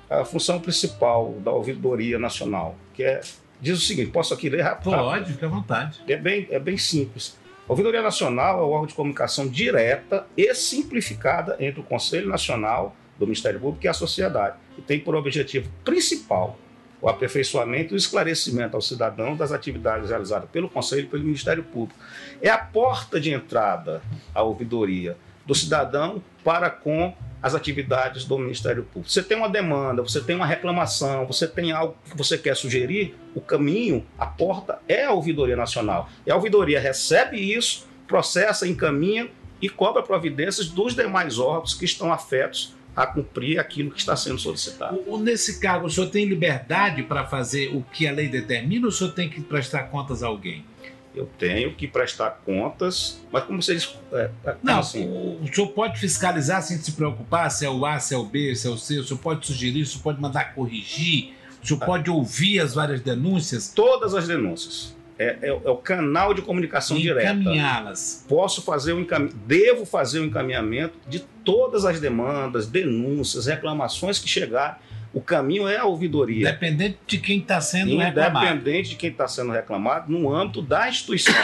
a 0.08 0.24
função 0.24 0.60
principal 0.60 1.34
da 1.44 1.50
Ouvidoria 1.50 2.18
Nacional, 2.18 2.76
que 2.94 3.02
é, 3.02 3.20
diz 3.60 3.78
o 3.78 3.80
seguinte, 3.82 4.10
posso 4.10 4.32
aqui 4.32 4.48
ler 4.48 4.62
rápido? 4.62 4.90
Pode, 4.90 5.32
fica 5.32 5.46
à 5.46 5.48
vontade. 5.48 6.00
É 6.06 6.16
bem, 6.16 6.46
é 6.50 6.58
bem 6.58 6.76
simples. 6.76 7.36
Ouvidoria 7.70 8.02
Nacional 8.02 8.58
é 8.58 8.62
o 8.64 8.70
órgão 8.70 8.88
de 8.88 8.94
comunicação 8.94 9.46
direta 9.46 10.26
e 10.36 10.52
simplificada 10.56 11.56
entre 11.60 11.78
o 11.78 11.84
Conselho 11.84 12.28
Nacional 12.28 12.96
do 13.16 13.24
Ministério 13.26 13.60
Público 13.60 13.86
e 13.86 13.88
a 13.88 13.94
sociedade, 13.94 14.56
e 14.76 14.82
tem 14.82 14.98
por 14.98 15.14
objetivo 15.14 15.70
principal 15.84 16.58
o 17.00 17.08
aperfeiçoamento 17.08 17.94
e 17.94 17.94
o 17.94 17.96
esclarecimento 17.96 18.74
ao 18.74 18.82
cidadão 18.82 19.36
das 19.36 19.52
atividades 19.52 20.08
realizadas 20.08 20.50
pelo 20.50 20.68
Conselho 20.68 21.02
e 21.02 21.06
pelo 21.06 21.22
Ministério 21.22 21.62
Público. 21.62 21.96
É 22.42 22.50
a 22.50 22.58
porta 22.58 23.20
de 23.20 23.32
entrada 23.32 24.02
à 24.34 24.42
ouvidoria 24.42 25.16
do 25.46 25.54
cidadão 25.54 26.20
para 26.42 26.70
com 26.70 27.14
as 27.42 27.54
atividades 27.54 28.24
do 28.24 28.38
Ministério 28.38 28.84
Público. 28.84 29.10
Você 29.10 29.22
tem 29.22 29.36
uma 29.36 29.48
demanda, 29.48 30.02
você 30.02 30.20
tem 30.20 30.36
uma 30.36 30.46
reclamação, 30.46 31.26
você 31.26 31.46
tem 31.46 31.72
algo 31.72 31.96
que 32.04 32.16
você 32.16 32.36
quer 32.36 32.54
sugerir, 32.54 33.14
o 33.34 33.40
caminho, 33.40 34.06
a 34.18 34.26
porta 34.26 34.78
é 34.88 35.04
a 35.04 35.12
Ouvidoria 35.12 35.56
Nacional. 35.56 36.08
E 36.26 36.30
a 36.30 36.36
Ouvidoria 36.36 36.78
recebe 36.78 37.38
isso, 37.38 37.88
processa, 38.06 38.66
encaminha 38.66 39.28
e 39.60 39.68
cobra 39.68 40.02
providências 40.02 40.68
dos 40.68 40.94
demais 40.94 41.38
órgãos 41.38 41.74
que 41.74 41.84
estão 41.84 42.12
afetos 42.12 42.74
a 42.94 43.06
cumprir 43.06 43.58
aquilo 43.58 43.90
que 43.90 44.00
está 44.00 44.16
sendo 44.16 44.38
solicitado. 44.38 45.00
Nesse 45.18 45.60
cargo, 45.60 45.86
o 45.86 45.90
senhor 45.90 46.08
tem 46.08 46.26
liberdade 46.26 47.02
para 47.02 47.24
fazer 47.26 47.74
o 47.74 47.82
que 47.82 48.06
a 48.06 48.12
lei 48.12 48.28
determina 48.28 48.86
ou 48.86 48.88
o 48.88 48.92
senhor 48.92 49.12
tem 49.12 49.28
que 49.28 49.40
prestar 49.40 49.84
contas 49.84 50.22
a 50.22 50.26
alguém? 50.26 50.64
Eu 51.14 51.28
tenho 51.38 51.74
que 51.74 51.88
prestar 51.88 52.40
contas, 52.44 53.20
mas 53.32 53.42
como 53.44 53.60
vocês. 53.60 53.96
É, 54.12 54.30
é, 54.44 54.56
Não, 54.62 54.78
assim, 54.78 55.08
o, 55.08 55.42
o 55.42 55.52
senhor 55.52 55.68
pode 55.68 55.98
fiscalizar 55.98 56.62
sem 56.62 56.78
se 56.78 56.92
preocupar 56.92 57.50
se 57.50 57.66
é 57.66 57.70
o 57.70 57.84
A, 57.84 57.98
se 57.98 58.14
é 58.14 58.16
o 58.16 58.24
B, 58.24 58.54
se 58.54 58.66
é 58.66 58.70
o 58.70 58.76
C, 58.76 58.98
o 58.98 59.04
senhor 59.04 59.18
pode 59.18 59.44
sugerir, 59.46 59.82
o 59.82 59.86
senhor 59.86 60.02
pode 60.02 60.20
mandar 60.20 60.54
corrigir, 60.54 61.34
o 61.62 61.66
senhor 61.66 61.80
pode 61.84 62.08
ouvir 62.08 62.60
as 62.60 62.74
várias 62.74 63.00
denúncias 63.00 63.68
todas 63.74 64.14
as 64.14 64.28
denúncias. 64.28 64.94
É, 65.18 65.36
é- 65.42 65.48
é 65.48 65.70
o 65.70 65.76
canal 65.76 66.32
de 66.32 66.40
comunicação 66.40 66.96
e 66.96 67.02
direta. 67.02 67.32
encaminhá-las. 67.34 68.24
Posso 68.26 68.62
fazer 68.62 68.94
o 68.94 69.00
encaminhamento, 69.00 69.36
devo 69.46 69.84
fazer 69.84 70.20
o 70.20 70.24
encaminhamento 70.24 70.94
de 71.08 71.18
todas 71.44 71.84
as 71.84 72.00
demandas, 72.00 72.66
denúncias, 72.66 73.44
reclamações 73.46 74.18
que 74.18 74.26
chegarem. 74.28 74.76
O 75.12 75.20
caminho 75.20 75.66
é 75.66 75.76
a 75.76 75.84
ouvidoria. 75.84 76.48
Independente 76.48 76.98
de 77.06 77.18
quem 77.18 77.38
está 77.40 77.60
sendo 77.60 77.96
reclamado. 77.98 78.46
Independente 78.46 78.90
de 78.90 78.96
quem 78.96 79.10
está 79.10 79.26
sendo 79.26 79.50
reclamado, 79.50 80.12
no 80.12 80.32
âmbito 80.32 80.62
da 80.62 80.88
instituição. 80.88 81.34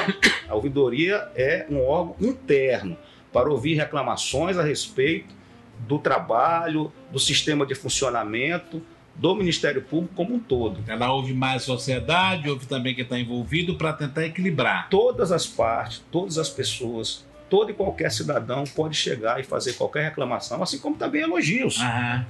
A 0.48 0.54
ouvidoria 0.54 1.28
é 1.34 1.66
um 1.68 1.84
órgão 1.84 2.16
interno 2.20 2.96
para 3.32 3.50
ouvir 3.50 3.74
reclamações 3.74 4.56
a 4.56 4.62
respeito 4.62 5.34
do 5.80 5.98
trabalho, 5.98 6.92
do 7.10 7.18
sistema 7.18 7.66
de 7.66 7.74
funcionamento 7.74 8.80
do 9.14 9.34
Ministério 9.34 9.82
Público 9.82 10.14
como 10.14 10.34
um 10.34 10.38
todo. 10.38 10.80
Ela 10.86 11.12
ouve 11.12 11.32
mais 11.32 11.62
a 11.62 11.66
sociedade, 11.66 12.48
ouve 12.48 12.66
também 12.66 12.94
quem 12.94 13.02
está 13.02 13.18
envolvido 13.18 13.74
para 13.74 13.92
tentar 13.92 14.24
equilibrar. 14.24 14.88
Todas 14.88 15.32
as 15.32 15.46
partes, 15.46 16.04
todas 16.10 16.38
as 16.38 16.48
pessoas 16.48 17.24
todo 17.48 17.70
e 17.70 17.74
qualquer 17.74 18.10
cidadão 18.10 18.64
pode 18.64 18.96
chegar 18.96 19.40
e 19.40 19.44
fazer 19.44 19.74
qualquer 19.74 20.04
reclamação, 20.04 20.62
assim 20.62 20.78
como 20.78 20.96
também 20.96 21.22
elogios, 21.22 21.78
Aham. 21.80 22.26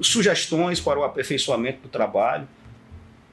Sugestões 0.00 0.80
para 0.80 0.98
o 0.98 1.04
aperfeiçoamento 1.04 1.82
do 1.82 1.88
trabalho. 1.88 2.46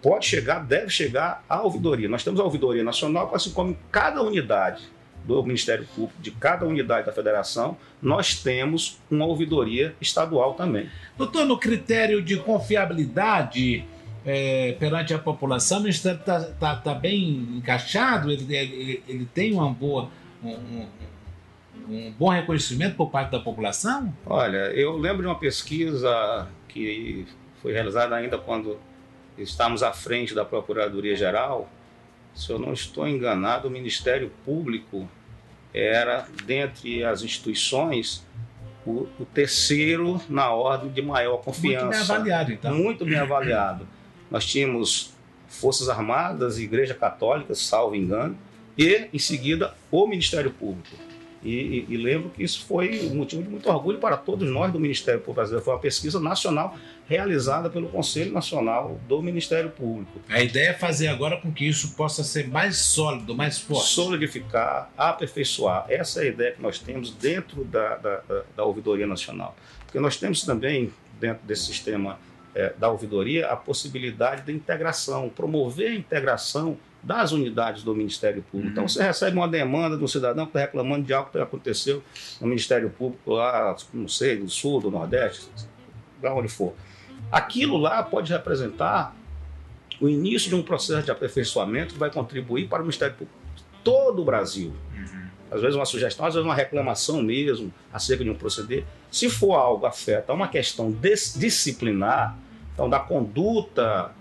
Pode 0.02 0.26
chegar, 0.28 0.60
deve 0.60 0.90
chegar 0.90 1.44
à 1.50 1.62
ouvidoria. 1.62 2.08
Nós 2.08 2.24
temos 2.24 2.40
a 2.40 2.44
ouvidoria 2.44 2.84
nacional, 2.84 3.34
assim 3.34 3.52
como 3.52 3.72
em 3.72 3.78
cada 3.92 4.22
unidade 4.22 4.84
do 5.24 5.42
Ministério 5.42 5.88
Público, 5.96 6.22
de 6.22 6.30
cada 6.30 6.68
unidade 6.68 7.08
da 7.08 7.12
federação, 7.12 7.76
nós 8.00 8.36
temos 8.40 9.00
uma 9.10 9.26
ouvidoria 9.26 9.96
estadual 10.00 10.54
também. 10.54 10.88
Doutor, 11.18 11.46
no 11.46 11.58
critério 11.58 12.22
de 12.22 12.38
confiabilidade 12.38 13.84
é, 14.24 14.76
perante 14.80 15.14
a 15.16 15.20
população, 15.20 15.80
o 15.80 15.82
Ministério 15.82 16.20
está 16.20 16.94
bem 16.94 17.58
encaixado? 17.58 18.32
Ele, 18.32 18.56
ele, 18.56 19.04
ele 19.08 19.26
tem 19.34 19.54
uma 19.54 19.70
boa, 19.72 20.10
um, 20.44 20.50
um- 20.52 20.88
um 21.88 22.12
bom 22.12 22.30
reconhecimento 22.30 22.96
por 22.96 23.10
parte 23.10 23.32
da 23.32 23.40
população? 23.40 24.14
Olha, 24.26 24.72
eu 24.74 24.98
lembro 24.98 25.22
de 25.22 25.28
uma 25.28 25.40
pesquisa 25.40 26.48
que 26.68 27.26
foi 27.62 27.74
realizada 27.74 28.16
ainda 28.16 28.38
quando 28.38 28.78
estávamos 29.38 29.84
à 29.84 29.92
frente 29.92 30.34
da 30.34 30.46
Procuradoria 30.46 31.16
Geral. 31.16 31.70
Se 32.34 32.52
eu 32.52 32.60
não 32.60 32.74
estou 32.74 33.08
enganado, 33.08 33.68
o 33.68 33.72
Ministério 33.72 34.32
Público 34.44 35.10
era, 35.74 36.28
dentre 36.46 37.04
as 37.04 37.22
instituições, 37.22 38.26
o, 38.86 39.08
o 39.20 39.26
terceiro 39.34 40.22
na 40.30 40.52
ordem 40.52 40.92
de 40.92 41.02
maior 41.02 41.38
confiança. 41.38 41.86
Muito 41.86 41.92
bem 41.92 42.02
avaliado, 42.02 42.52
então. 42.52 42.76
Muito 42.76 43.06
bem 43.06 43.18
avaliado. 43.18 43.88
Nós 44.30 44.46
tínhamos 44.46 45.14
Forças 45.48 45.90
Armadas, 45.90 46.60
Igreja 46.60 46.94
Católica, 46.94 47.56
salvo 47.56 47.96
engano, 47.96 48.38
e, 48.78 49.08
em 49.14 49.20
seguida, 49.20 49.74
o 49.90 50.06
Ministério 50.08 50.52
Público. 50.52 50.96
E, 51.46 51.86
e- 51.90 51.94
e 51.94 51.98
lembro 51.98 52.30
que 52.32 52.44
isso 52.44 52.66
foi 52.66 53.08
um 53.12 53.16
motivo 53.18 53.44
de 53.44 53.50
muito 53.50 53.70
orgulho 53.70 54.00
para 54.00 54.18
todos 54.18 54.50
nós 54.50 54.72
do 54.74 54.80
Ministério 54.80 55.20
Público 55.20 55.36
Brasileiro. 55.36 55.64
Foi 55.64 55.74
uma 55.76 55.80
pesquisa 55.80 56.20
nacional 56.20 56.76
realizada 57.08 57.70
pelo 57.70 57.88
Conselho 57.88 58.32
Nacional 58.34 59.00
do 59.08 59.22
Ministério 59.22 59.70
Público. 59.70 60.20
A 60.28 60.42
ideia 60.42 60.70
é 60.70 60.74
fazer 60.74 61.08
agora 61.08 61.38
com 61.38 61.52
que 61.52 61.64
isso 61.68 61.96
possa 61.96 62.24
ser 62.24 62.48
mais 62.48 62.78
sólido, 62.78 63.36
mais 63.36 63.60
forte. 63.60 63.90
solidificar, 63.90 64.90
aperfeiçoar. 64.98 65.86
Essa 65.88 66.22
é 66.22 66.24
a 66.24 66.28
ideia 66.30 66.52
que 66.54 66.62
nós 66.62 66.80
temos 66.80 67.12
dentro 67.12 67.64
da, 67.64 67.96
da, 67.98 68.22
da- 68.56 68.64
Ouvidoria 68.66 69.06
Nacional. 69.06 69.56
Porque 69.86 70.00
nós 70.00 70.18
temos 70.18 70.42
também, 70.44 70.92
dentro 71.20 71.46
desse 71.46 71.66
sistema 71.66 72.18
eh, 72.56 72.74
da 72.78 72.90
ouvidoria, 72.90 73.48
a 73.48 73.56
possibilidade 73.56 74.42
da 74.42 74.52
integração, 74.52 75.30
promover 75.30 75.92
a 75.92 75.96
integração 75.96 76.78
das 77.06 77.32
unidades 77.32 77.84
do 77.84 77.94
Ministério 77.94 78.42
Público. 78.42 78.66
Uhum. 78.66 78.72
Então, 78.72 78.88
você 78.88 79.04
recebe 79.04 79.38
uma 79.38 79.48
demanda 79.48 79.96
do 79.96 80.08
cidadão 80.08 80.46
que 80.46 80.50
está 80.50 80.62
reclamando 80.62 81.06
de 81.06 81.14
algo 81.14 81.30
que 81.30 81.38
aconteceu 81.38 82.04
no 82.42 82.48
Ministério 82.48 82.90
Público 82.90 83.32
lá, 83.32 83.76
não 83.94 84.08
sei, 84.08 84.38
do 84.38 84.50
Sul, 84.50 84.82
do 84.82 84.90
Nordeste, 84.90 85.48
da 86.20 86.34
onde 86.34 86.48
for. 86.48 86.74
Aquilo 87.32 87.78
lá 87.78 88.02
pode 88.02 88.34
representar 88.34 89.16
o 90.02 90.10
início 90.10 90.50
de 90.50 90.56
um 90.56 90.64
processo 90.64 91.06
de 91.06 91.12
aperfeiçoamento 91.12 91.94
que 91.94 92.00
vai 92.00 92.10
contribuir 92.10 92.68
para 92.68 92.80
o 92.80 92.82
Ministério 92.82 93.16
Público 93.16 93.40
de 93.56 93.64
todo 93.84 94.24
o 94.24 94.26
Brasil. 94.26 94.74
Uhum. 94.96 95.26
Às 95.52 95.62
vezes 95.62 95.76
uma 95.76 95.86
sugestão, 95.86 96.26
às 96.26 96.34
vezes 96.34 96.46
uma 96.46 96.56
reclamação 96.56 97.22
mesmo 97.22 97.72
acerca 97.94 98.24
de 98.24 98.30
um 98.32 98.36
proceder. 98.36 98.84
Se 99.12 99.30
for 99.30 99.54
algo 99.54 99.86
afeta 99.86 100.34
uma 100.34 100.48
questão 100.48 100.92
dis- 100.92 101.36
disciplinar, 101.38 102.36
então 102.74 102.90
da 102.90 103.00
conduta 103.00 104.12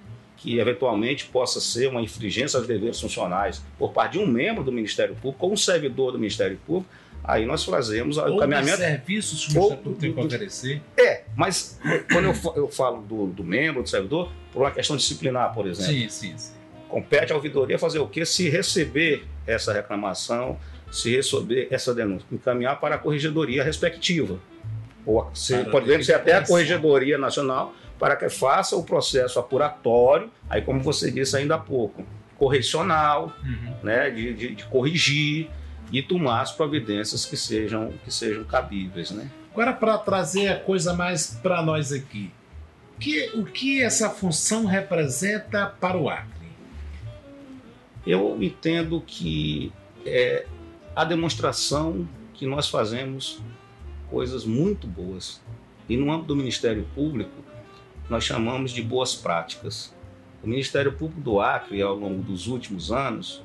que 0.45 0.59
eventualmente 0.59 1.25
possa 1.25 1.59
ser 1.59 1.89
uma 1.89 2.03
infringência 2.03 2.59
aos 2.59 2.67
deveres 2.67 3.01
funcionais 3.01 3.63
por 3.79 3.95
parte 3.95 4.13
de 4.13 4.19
um 4.19 4.27
membro 4.27 4.63
do 4.63 4.71
Ministério 4.71 5.15
Público 5.15 5.47
ou 5.47 5.55
um 5.55 5.57
servidor 5.57 6.13
do 6.13 6.19
Ministério 6.19 6.59
Público, 6.67 6.87
aí 7.25 7.47
nós 7.47 7.65
fazemos 7.65 8.19
o 8.19 8.21
Ou 8.21 8.27
dos 8.27 8.37
encaminhamento. 8.37 8.77
serviços 8.77 9.47
que 9.47 9.53
o 9.53 9.55
Ministério 9.55 9.83
Público 9.83 10.01
tem 10.03 10.13
que 10.13 10.21
oferecer. 10.21 10.83
É, 10.99 11.23
mas 11.35 11.81
quando 12.13 12.27
eu, 12.27 12.57
eu 12.57 12.69
falo 12.69 13.01
do, 13.01 13.29
do 13.29 13.43
membro, 13.43 13.83
do 13.83 13.89
servidor, 13.89 14.31
por 14.53 14.61
uma 14.61 14.71
questão 14.71 14.99
disciplinar, 14.99 15.55
por 15.55 15.67
exemplo. 15.67 15.95
Sim, 15.95 16.09
sim, 16.11 16.37
sim. 16.37 16.53
Compete 16.91 17.33
à 17.33 17.37
ouvidoria 17.37 17.79
fazer 17.79 18.01
o 18.01 18.07
quê? 18.07 18.27
Se 18.27 18.51
receber 18.51 19.25
essa 19.47 19.73
reclamação, 19.73 20.59
se 20.93 21.17
receber 21.17 21.69
essa 21.71 21.95
denúncia, 21.95 22.27
encaminhar 22.31 22.79
para 22.79 22.97
a 22.97 22.99
corregedoria 22.99 23.65
respectiva. 23.65 24.39
Ou 25.07 25.31
se, 25.33 25.65
podemos 25.65 26.05
ser 26.05 26.15
até 26.15 26.35
a 26.35 26.47
corregedoria 26.47 27.17
nacional 27.17 27.75
para 27.99 28.17
que 28.17 28.29
faça 28.29 28.77
o 28.77 28.83
processo 28.85 29.39
apuratório, 29.39 30.31
aí 30.51 30.61
como 30.63 30.81
você 30.81 31.11
disse 31.11 31.37
ainda 31.37 31.55
há 31.55 31.59
pouco, 31.59 32.05
correcional, 32.37 33.33
Uhum. 33.45 33.75
né, 33.83 34.11
de, 34.11 34.35
de- 34.35 34.55
de 34.57 34.65
corrigir 34.67 35.49
e 35.93 36.03
tomar 36.03 36.41
as 36.43 36.53
providências 36.53 37.25
que 37.25 37.37
sejam, 37.37 37.93
que 38.05 38.13
sejam 38.13 38.43
cabíveis. 38.45 39.11
Né? 39.13 39.31
Agora, 39.53 39.73
para 39.73 39.97
trazer 39.99 40.49
a 40.49 40.59
coisa 40.59 40.93
mais 40.93 41.39
para 41.43 41.63
nós 41.63 41.93
aqui, 41.93 42.31
que, 42.99 43.31
o 43.35 43.45
que 43.45 43.83
essa 43.83 44.11
função 44.11 44.65
representa 44.67 45.67
para 45.67 45.97
o 45.97 46.09
Acre? 46.09 46.33
Eu 48.07 48.37
entendo 48.43 49.01
que 49.07 49.73
é 50.05 50.47
a 50.95 51.05
demonstração 51.05 52.07
que 52.35 52.47
nós 52.47 52.69
fazemos 52.69 53.41
coisas 54.11 54.45
muito 54.45 54.87
boas. 54.87 55.41
E 55.89 55.97
no 55.97 56.11
âmbito 56.13 56.29
do 56.29 56.37
Ministério 56.37 56.87
Público, 56.95 57.31
nós 58.09 58.25
chamamos 58.25 58.71
de 58.71 58.83
boas 58.83 59.15
práticas. 59.15 59.95
O 60.43 60.47
Ministério 60.47 60.93
Público 60.93 61.21
do 61.21 61.41
Acre, 61.41 61.81
ao 61.81 61.95
longo 61.95 62.23
dos 62.23 62.47
últimos 62.47 62.93
anos, 62.93 63.43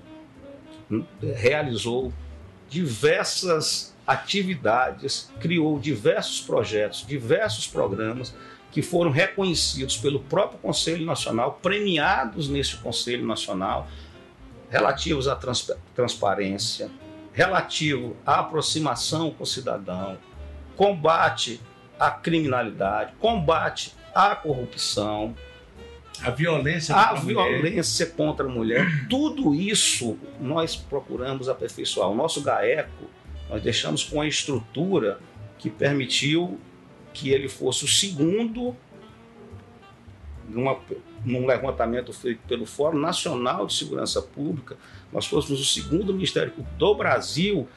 hum, 0.92 1.04
realizou 1.22 2.12
diversas 2.70 3.96
atividades, 4.06 5.32
criou 5.40 5.80
diversos 5.80 6.42
projetos, 6.42 7.06
diversos 7.06 7.68
programas 7.68 8.36
que 8.72 8.82
foram 8.82 9.12
reconhecidos 9.12 9.98
pelo 9.98 10.20
próprio 10.20 10.60
Conselho 10.60 11.06
Nacional, 11.06 11.60
premiados 11.62 12.50
nesse 12.50 12.76
Conselho 12.78 13.26
Nacional, 13.26 13.88
relativos 14.70 15.28
à 15.28 15.36
trans- 15.36 15.72
transparência, 15.96 16.92
relativo 17.34 18.16
à 18.26 18.40
aproximação 18.40 19.32
com 19.32 19.44
o 19.44 19.48
cidadão, 19.48 20.18
combate 20.76 21.60
à 22.00 22.12
criminalidade, 22.12 23.14
combate 23.20 23.96
à 24.20 24.36
corrupção, 24.36 25.36
A 26.22 26.30
violência 26.32 26.96
a 26.96 27.10
contra 27.10 27.20
a 27.20 27.24
mulher. 27.24 27.62
violência 27.62 28.06
contra 28.06 28.46
a 28.46 28.50
mulher, 28.50 29.08
tudo 29.10 29.56
isso 29.56 30.18
nós 30.40 30.76
procuramos 30.76 31.48
aperfeiçoar. 31.48 32.10
O 32.10 32.16
nosso 32.16 32.42
GAECO, 32.42 33.06
nós 33.50 33.62
deixamos 33.62 34.04
com 34.04 34.20
a 34.22 34.28
estrutura 34.28 35.20
que 35.58 35.70
permitiu 35.70 36.60
que 37.14 37.30
ele 37.30 37.48
fosse 37.50 37.86
o 37.86 37.88
segundo 37.88 38.76
numa, 40.48 40.78
num 41.24 41.46
levantamento 41.46 42.12
feito 42.12 42.42
pelo 42.48 42.66
Fórum 42.66 42.98
Nacional 42.98 43.68
de 43.68 43.74
Segurança 43.74 44.22
Pública, 44.22 44.78
nós 45.14 45.26
fôssemos 45.26 45.60
o 45.62 45.66
segundo 45.66 46.14
Ministério 46.14 46.52
Público 46.52 46.78
do 46.78 46.96
Brasil 46.96 47.68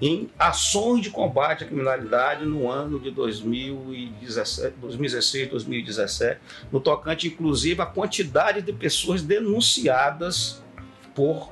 em 0.00 0.28
ações 0.38 1.02
de 1.02 1.10
combate 1.10 1.64
à 1.64 1.66
criminalidade 1.66 2.44
no 2.44 2.70
ano 2.70 3.00
de 3.00 3.10
2017, 3.10 4.76
2016, 4.78 5.48
2017, 5.48 6.40
no 6.70 6.80
tocante 6.80 7.26
inclusive 7.28 7.80
à 7.80 7.86
quantidade 7.86 8.60
de 8.60 8.72
pessoas 8.72 9.22
denunciadas 9.22 10.62
por 11.14 11.50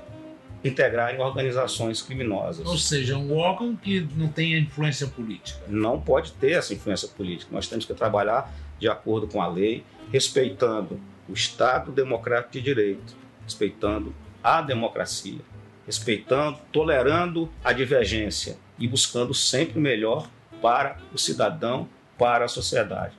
integrar 0.62 1.14
em 1.14 1.20
organizações 1.20 2.00
criminosas. 2.00 2.66
Ou 2.66 2.78
seja, 2.78 3.16
um 3.16 3.36
órgão 3.36 3.76
que 3.76 4.06
não 4.16 4.28
tenha 4.28 4.58
influência 4.58 5.06
política. 5.06 5.60
Não 5.68 6.00
pode 6.00 6.32
ter 6.32 6.52
essa 6.52 6.72
influência 6.72 7.08
política. 7.08 7.50
Nós 7.52 7.68
temos 7.68 7.84
que 7.84 7.92
trabalhar 7.92 8.50
de 8.78 8.88
acordo 8.88 9.28
com 9.28 9.42
a 9.42 9.48
lei, 9.48 9.84
respeitando 10.10 10.98
o 11.28 11.32
Estado 11.32 11.92
democrático 11.92 12.52
de 12.52 12.62
direito, 12.62 13.14
respeitando 13.44 14.14
a 14.42 14.62
democracia, 14.62 15.40
respeitando, 15.86 16.58
tolerando 16.72 17.50
a 17.62 17.72
divergência 17.72 18.56
e 18.78 18.88
buscando 18.88 19.34
sempre 19.34 19.78
o 19.78 19.82
melhor 19.82 20.28
para 20.60 20.96
o 21.12 21.18
cidadão, 21.18 21.88
para 22.18 22.44
a 22.44 22.48
sociedade. 22.48 23.14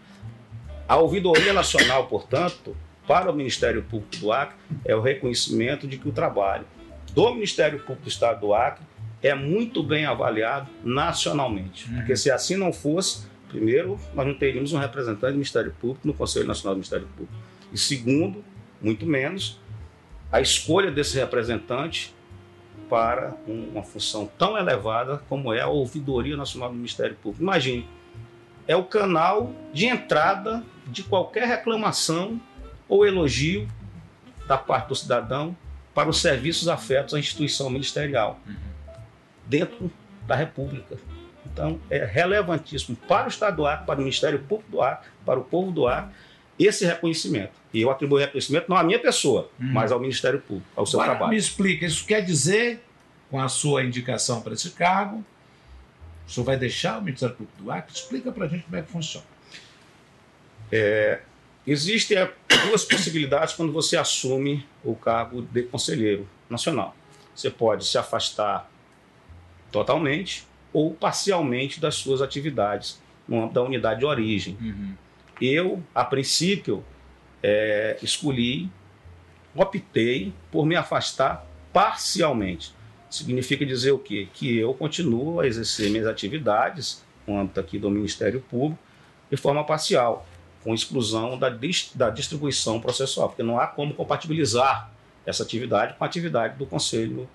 A 0.87 0.97
ouvidoria 0.97 1.53
nacional, 1.53 2.07
portanto, 2.07 2.75
para 3.07 3.31
o 3.31 3.35
Ministério 3.35 3.83
Público 3.83 4.17
do 4.17 4.31
Acre, 4.31 4.55
é 4.83 4.95
o 4.95 5.01
reconhecimento 5.01 5.87
de 5.87 5.97
que 5.97 6.09
o 6.09 6.11
trabalho 6.11 6.65
do 7.13 7.33
Ministério 7.33 7.79
Público 7.79 8.03
do 8.03 8.09
Estado 8.09 8.41
do 8.41 8.53
Acre 8.53 8.83
é 9.21 9.33
muito 9.33 9.81
bem 9.81 10.05
avaliado 10.05 10.69
nacionalmente. 10.83 11.89
Uhum. 11.89 11.97
Porque 11.97 12.15
se 12.15 12.29
assim 12.29 12.55
não 12.55 12.71
fosse, 12.73 13.25
primeiro, 13.47 13.99
nós 14.13 14.25
não 14.25 14.33
teríamos 14.33 14.73
um 14.73 14.77
representante 14.77 15.31
do 15.31 15.37
Ministério 15.37 15.73
Público 15.79 16.07
no 16.07 16.13
Conselho 16.13 16.47
Nacional 16.47 16.75
do 16.75 16.77
Ministério 16.77 17.07
Público. 17.07 17.33
E 17.71 17.77
segundo, 17.77 18.43
muito 18.81 19.05
menos, 19.05 19.59
a 20.31 20.41
escolha 20.41 20.91
desse 20.91 21.17
representante 21.17 22.14
para 22.89 23.33
um- 23.47 23.69
uma 23.73 23.83
função 23.83 24.29
tão 24.37 24.57
elevada 24.57 25.21
como 25.29 25.53
é 25.53 25.61
a 25.61 25.67
Ouvidoria 25.67 26.37
Nacional 26.37 26.69
do 26.69 26.75
Ministério 26.75 27.15
Público. 27.15 27.43
Imagine, 27.43 27.87
é 28.67 28.75
o 28.75 28.83
canal 28.83 29.51
de 29.73 29.85
entrada 29.85 30.63
de 30.87 31.03
qualquer 31.03 31.47
reclamação 31.47 32.39
ou 32.87 33.05
elogio 33.05 33.67
da 34.47 34.57
parte 34.57 34.89
do 34.89 34.95
cidadão 34.95 35.55
para 35.93 36.09
os 36.09 36.21
serviços 36.21 36.67
afetos 36.67 37.13
à 37.13 37.19
instituição 37.19 37.69
ministerial. 37.69 38.39
dentro 39.47 39.91
da 40.25 40.35
República. 40.35 40.97
Então, 41.45 41.79
é 41.87 42.03
relevantíssimo 42.03 42.97
para 43.07 43.25
o 43.25 43.29
Estado 43.29 43.57
do 43.57 43.65
Acre, 43.67 43.85
para 43.85 43.95
o 43.95 43.99
Ministério 43.99 44.39
Público 44.39 44.71
do 44.71 44.81
Acre, 44.81 45.07
para 45.23 45.39
o 45.39 45.43
povo 45.43 45.71
do 45.71 45.87
Acre, 45.87 46.11
esse 46.57 46.85
reconhecimento. 46.85 47.51
E 47.73 47.81
eu 47.81 47.89
atribuo 47.91 48.17
reconhecimento 48.17 48.69
não 48.69 48.77
à 48.77 48.83
minha 48.83 48.99
pessoa, 48.99 49.49
Hum. 49.59 49.71
mas 49.73 49.91
ao 49.91 49.99
Ministério 49.99 50.39
Público, 50.39 50.67
ao 50.75 50.85
seu 50.85 50.99
Agora, 50.99 51.17
trabalho. 51.17 51.31
me 51.33 51.37
explica, 51.37 51.85
isso 51.85 52.05
quer 52.05 52.21
dizer, 52.21 52.81
com 53.29 53.39
a 53.39 53.49
sua 53.49 53.83
indicação 53.83 54.41
para 54.41 54.53
esse 54.53 54.69
cargo, 54.71 55.23
o 56.27 56.31
senhor 56.31 56.45
vai 56.45 56.57
deixar 56.57 56.97
o 56.99 57.01
Ministério 57.03 57.35
Público 57.35 57.61
do 57.61 57.71
Acre? 57.71 57.93
Explica 57.93 58.31
para 58.31 58.45
a 58.45 58.47
gente 58.47 58.63
como 58.63 58.75
é 58.77 58.81
que 58.81 58.91
funciona. 58.91 59.25
Existem 61.67 62.17
é, 62.17 62.31
duas 62.67 62.83
possibilidades 62.85 63.53
quando 63.53 63.71
você 63.71 63.97
assume 63.97 64.65
o 64.83 64.95
cargo 64.95 65.41
de 65.41 65.63
conselheiro 65.63 66.27
nacional. 66.49 66.95
Você 67.35 67.49
pode 67.49 67.85
se 67.85 67.97
afastar 67.97 68.69
totalmente 69.71 70.45
ou 70.71 70.93
parcialmente 70.93 71.79
das 71.79 71.95
suas 71.95 72.21
atividades 72.21 73.01
no 73.27 73.37
âmbito 73.39 73.53
da 73.55 73.63
unidade 73.63 73.99
de 74.01 74.05
origem. 74.05 74.57
Eu, 75.41 75.83
a 75.93 76.03
princípio, 76.03 76.83
é, 77.43 77.97
escolhi, 78.01 78.69
optei 79.53 80.33
por 80.51 80.65
me 80.65 80.75
afastar 80.75 81.45
parcialmente. 81.71 82.73
Significa 83.09 83.65
dizer 83.65 83.91
o 83.91 83.99
quê? 83.99 84.27
Que 84.33 84.57
eu 84.57 84.73
continuo 84.73 85.39
a 85.39 85.47
exercer 85.47 85.89
minhas 85.89 86.07
atividades 86.07 87.03
no 87.27 87.37
âmbito 87.37 87.59
aqui 87.59 87.77
do 87.77 87.89
Ministério 87.89 88.41
Público 88.41 88.81
de 89.29 89.37
forma 89.37 89.63
parcial, 89.63 90.25
com 90.63 90.73
exclusão 90.73 91.37
da, 91.37 91.49
da 91.95 92.09
distribuição 92.09 92.79
processual, 92.79 93.29
porque 93.29 93.43
não 93.43 93.59
há 93.59 93.67
como 93.67 93.93
compatibilizar 93.93 94.91
essa 95.25 95.43
atividade 95.43 95.95
com 95.97 96.03
a 96.03 96.07
atividade 96.07 96.57
do 96.57 96.65
Conselho 96.65 97.27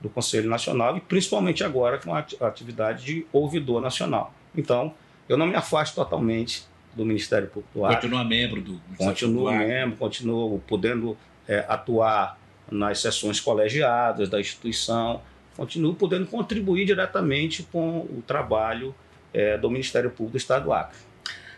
do 0.00 0.08
Conselho 0.08 0.48
Nacional 0.48 0.96
e 0.96 1.00
principalmente 1.00 1.64
agora 1.64 1.98
com 1.98 2.14
a 2.14 2.24
atividade 2.46 3.04
de 3.04 3.26
ouvidor 3.32 3.80
nacional. 3.80 4.32
Então, 4.54 4.94
eu 5.28 5.36
não 5.36 5.44
me 5.44 5.56
afasto 5.56 5.96
totalmente 5.96 6.67
do 6.98 7.04
Ministério 7.04 7.48
Público 7.48 7.78
do 7.78 7.86
Acre. 7.86 7.96
Continua 7.96 8.24
membro 8.24 8.60
do 8.60 8.80
Ministério 8.98 9.48
Acre. 9.48 9.66
membro, 9.66 9.96
continuo 9.96 10.58
podendo 10.66 11.16
é, 11.46 11.64
atuar 11.68 12.38
nas 12.70 13.00
sessões 13.00 13.40
colegiadas 13.40 14.28
da 14.28 14.40
instituição, 14.40 15.22
continuo 15.56 15.94
podendo 15.94 16.26
contribuir 16.26 16.84
diretamente 16.84 17.62
com 17.62 18.00
o 18.00 18.22
trabalho 18.26 18.94
é, 19.32 19.56
do 19.56 19.70
Ministério 19.70 20.10
Público 20.10 20.32
do 20.32 20.36
Estado 20.38 20.64
do 20.64 20.72
Acre. 20.72 20.98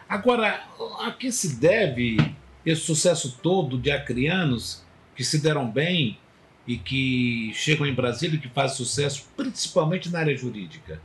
Agora, 0.08 0.62
a 1.00 1.10
que 1.10 1.32
se 1.32 1.56
deve 1.56 2.16
esse 2.64 2.82
sucesso 2.82 3.38
todo 3.42 3.78
de 3.78 3.90
acrianos 3.90 4.84
que 5.16 5.24
se 5.24 5.38
deram 5.38 5.68
bem 5.70 6.18
e 6.66 6.76
que 6.76 7.52
chegam 7.54 7.86
em 7.86 7.94
Brasília 7.94 8.36
e 8.36 8.40
que 8.40 8.48
fazem 8.48 8.76
sucesso, 8.76 9.26
principalmente 9.36 10.10
na 10.10 10.18
área 10.20 10.36
jurídica? 10.36 11.00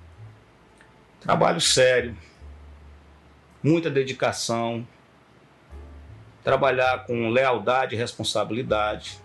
Trabalho 1.22 1.62
sério, 1.62 2.15
muita 3.65 3.89
dedicação, 3.89 4.88
trabalhar 6.43 7.07
com 7.07 7.29
lealdade 7.29 7.95
e 7.95 7.98
responsabilidade, 7.98 9.17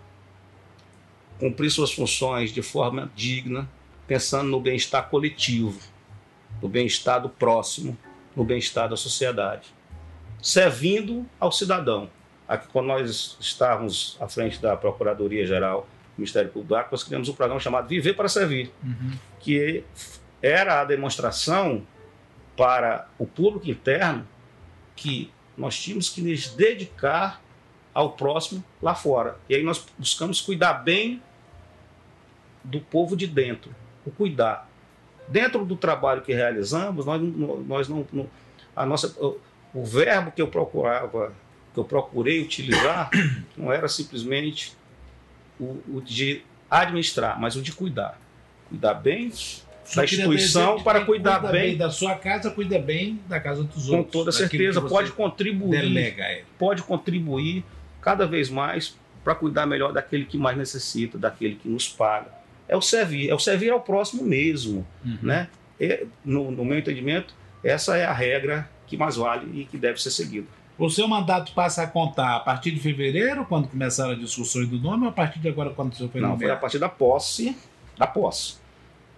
cumprir 1.39 1.69
suas 1.69 1.91
funções 1.91 2.51
de 2.51 2.63
forma 2.63 3.11
digna, 3.15 3.69
pensando 4.07 4.49
no 4.49 4.59
bem-estar 4.59 5.07
coletivo, 5.09 5.79
no 6.59 6.67
bem-estar 6.67 7.21
do 7.21 7.29
próximo, 7.29 7.95
no 8.35 8.43
bem-estar 8.43 8.89
da 8.89 8.97
sociedade, 8.97 9.67
servindo 10.41 11.23
ao 11.39 11.51
cidadão. 11.51 12.09
Aqui, 12.47 12.67
quando 12.73 12.87
nós 12.87 13.37
estávamos 13.39 14.17
à 14.19 14.27
frente 14.27 14.59
da 14.59 14.75
Procuradoria-Geral 14.75 15.81
do 15.81 15.87
Ministério 16.17 16.49
Público 16.49 16.87
nós 16.91 17.03
criamos 17.03 17.29
um 17.29 17.33
programa 17.33 17.59
chamado 17.59 17.87
Viver 17.87 18.13
para 18.15 18.27
Servir 18.27 18.71
que 19.39 19.83
era 20.41 20.81
a 20.81 20.83
demonstração 20.83 21.85
para 22.55 23.07
o 23.17 23.25
público 23.25 23.69
interno 23.69 24.27
que 24.95 25.31
nós 25.57 25.79
tínhamos 25.79 26.09
que 26.09 26.21
nos 26.21 26.49
dedicar 26.49 27.41
ao 27.93 28.11
próximo 28.13 28.63
lá 28.81 28.95
fora. 28.95 29.37
E 29.49 29.55
aí 29.55 29.63
nós 29.63 29.85
buscamos 29.97 30.41
cuidar 30.41 30.73
bem 30.73 31.21
do 32.63 32.79
povo 32.79 33.15
de 33.15 33.27
dentro, 33.27 33.73
o 34.05 34.11
cuidar. 34.11 34.69
Dentro 35.27 35.65
do 35.65 35.75
trabalho 35.75 36.21
que 36.21 36.33
realizamos, 36.33 37.05
nós, 37.05 37.21
nós 37.67 37.87
não, 37.87 38.05
não- 38.11 38.29
a 38.75 38.85
nossa 38.85 39.07
o, 39.19 39.39
o 39.73 39.83
verbo 39.83 40.31
que 40.31 40.41
eu 40.41 40.47
procurava, 40.47 41.33
que 41.73 41.79
eu 41.79 41.83
procurei 41.83 42.41
utilizar, 42.41 43.09
não 43.57 43.71
era 43.71 43.87
simplesmente 43.87 44.75
o, 45.59 45.81
o 45.87 46.01
de 46.01 46.43
administrar, 46.69 47.39
mas 47.39 47.55
o 47.55 47.61
de 47.61 47.73
cuidar. 47.73 48.19
Cuidar 48.69 48.93
bem 48.93 49.31
Só 49.83 50.01
da 50.01 50.05
instituição 50.05 50.81
para 50.83 51.03
cuidar 51.05 51.39
cuida 51.39 51.51
bem, 51.51 51.75
da 51.77 51.89
sua 51.89 52.15
casa, 52.15 52.51
cuida 52.51 52.77
bem 52.79 53.19
da 53.27 53.39
casa 53.39 53.63
dos 53.63 53.87
com 53.87 53.97
outros. 53.97 54.11
toda 54.11 54.31
daquilo 54.31 54.49
certeza, 54.49 54.81
pode 54.81 55.11
contribuir, 55.11 55.81
Delega 55.81 56.23
ele. 56.31 56.43
pode 56.59 56.83
contribuir 56.83 57.63
cada 58.01 58.25
vez 58.27 58.49
mais 58.49 58.95
para 59.23 59.35
cuidar 59.35 59.65
melhor 59.65 59.91
daquele 59.91 60.25
que 60.25 60.37
mais 60.37 60.57
necessita, 60.57 61.17
daquele 61.17 61.55
que 61.55 61.67
nos 61.67 61.87
paga. 61.87 62.27
É 62.67 62.75
o 62.75 62.81
servir, 62.81 63.29
é 63.29 63.33
o 63.35 63.39
servir 63.39 63.69
ao 63.71 63.81
próximo 63.81 64.23
mesmo, 64.23 64.85
Uhum. 65.03 65.17
né? 65.21 65.47
E, 65.79 66.05
no, 66.23 66.51
no 66.51 66.63
meu 66.63 66.77
entendimento, 66.77 67.33
essa 67.63 67.97
é 67.97 68.05
a 68.05 68.13
regra 68.13 68.69
que 68.87 68.95
mais 68.95 69.15
vale 69.17 69.61
e 69.61 69.65
que 69.65 69.77
deve 69.77 70.01
ser 70.01 70.11
seguida. 70.11 70.47
O 70.77 70.89
seu 70.89 71.07
mandato 71.07 71.51
passa 71.53 71.83
a 71.83 71.87
contar 71.87 72.35
a 72.37 72.39
partir 72.39 72.71
de 72.71 72.79
fevereiro, 72.79 73.45
quando 73.45 73.67
começaram 73.67 74.11
as 74.13 74.19
discussões 74.19 74.67
do 74.67 74.77
nome, 74.79 75.03
ou 75.03 75.09
a 75.09 75.11
partir 75.11 75.39
de 75.39 75.47
agora, 75.49 75.69
quando 75.71 75.91
o 75.91 75.95
senhor 75.95 76.09
foi 76.09 76.21
Não, 76.21 76.29
foi 76.29 76.35
a 76.37 76.39
nomeado? 76.39 76.61
partir 76.61 76.79
da 76.79 76.89
posse, 76.89 77.55
da 77.97 78.07
posse. 78.07 78.55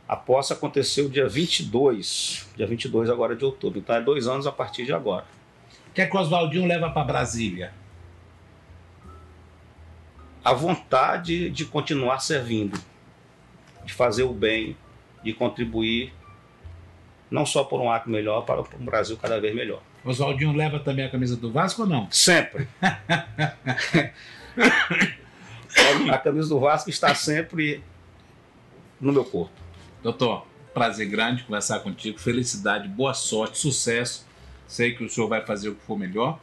A 0.08 0.16
posse 0.16 0.54
aconteceu 0.54 1.10
dia 1.10 1.28
22, 1.28 2.48
dia 2.56 2.68
22 2.68 3.10
agora 3.10 3.36
de 3.36 3.46
outubro. 3.46 3.80
Então 3.80 3.96
é 3.96 4.02
dois 4.02 4.28
anos 4.28 4.46
a 4.46 4.52
partir 4.52 4.86
de 4.86 4.94
agora. 4.94 5.26
O 5.90 5.94
que 5.94 6.02
é 6.02 6.06
que 6.06 6.16
o 6.16 6.20
Oswaldinho 6.20 6.68
leva 6.68 6.90
para 6.90 7.04
Brasília? 7.04 7.74
a 10.44 10.54
vontade 10.54 11.50
de 11.50 11.64
continuar 11.66 12.20
servindo, 12.20 12.78
de 13.86 13.94
fazer 13.94 14.24
o 14.24 14.34
bem, 14.34 14.76
de 15.24 15.32
contribuir 15.34 16.14
não 17.32 17.46
só 17.46 17.64
por 17.64 17.80
um 17.80 17.90
ato 17.90 18.10
melhor, 18.10 18.42
para 18.42 18.62
um 18.62 18.86
Brasil 18.86 19.18
cada 19.18 19.40
vez 19.40 19.56
melhor. 19.56 19.82
Oswaldinho 20.06 20.54
leva 20.54 20.80
também 20.80 21.06
a 21.06 21.10
camisa 21.10 21.36
do 21.36 21.52
Vasco 21.52 21.82
ou 21.84 21.88
não? 21.88 22.12
Sempre. 22.12 22.68
a 26.12 26.18
camisa 26.20 26.50
do 26.50 26.60
Vasco 26.60 26.92
está 26.92 27.16
sempre 27.16 27.82
no 29.02 29.12
meu 29.12 29.26
corpo. 29.26 29.63
Doutor, 30.04 30.46
prazer 30.74 31.08
grande 31.08 31.44
conversar 31.44 31.80
contigo. 31.80 32.20
Felicidade, 32.20 32.90
boa 32.90 33.14
sorte, 33.14 33.58
sucesso. 33.58 34.28
Sei 34.68 34.94
que 34.94 35.02
o 35.02 35.10
senhor 35.10 35.30
vai 35.30 35.46
fazer 35.46 35.70
o 35.70 35.76
que 35.76 35.86
for 35.86 35.98
melhor. 35.98 36.42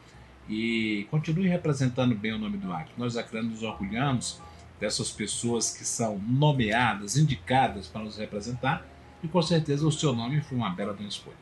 E 0.49 1.05
continue 1.11 1.47
representando 1.47 2.15
bem 2.15 2.33
o 2.33 2.39
nome 2.39 2.57
do 2.57 2.73
Acre. 2.73 2.91
Nós, 2.97 3.15
acreanos, 3.15 3.51
nos 3.51 3.61
orgulhamos 3.61 4.41
dessas 4.79 5.11
pessoas 5.11 5.77
que 5.77 5.85
são 5.85 6.17
nomeadas, 6.17 7.15
indicadas 7.17 7.85
para 7.85 8.01
nos 8.01 8.17
representar. 8.17 8.83
E 9.21 9.27
com 9.27 9.43
certeza 9.43 9.85
o 9.85 9.91
seu 9.91 10.11
nome 10.11 10.41
foi 10.41 10.57
uma 10.57 10.71
bela 10.71 10.95
de 10.95 11.01
uma 11.01 11.09
escolha. 11.09 11.37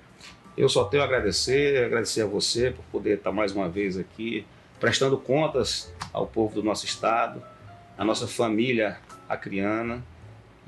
Eu 0.58 0.68
só 0.68 0.84
tenho 0.84 1.02
a 1.02 1.06
agradecer, 1.06 1.86
agradecer 1.86 2.24
a 2.24 2.26
você 2.26 2.72
por 2.72 2.84
poder 2.92 3.20
estar 3.20 3.32
mais 3.32 3.54
uma 3.54 3.70
vez 3.70 3.98
aqui, 3.98 4.46
prestando 4.78 5.18
contas 5.18 5.90
ao 6.12 6.28
povo 6.28 6.56
do 6.56 6.62
nosso 6.62 6.86
estado, 6.86 7.42
à 7.98 8.04
nossa 8.04 8.28
família 8.28 9.00
acriana, 9.30 10.04